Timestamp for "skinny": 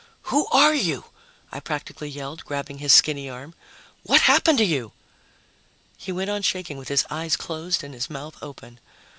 2.91-3.29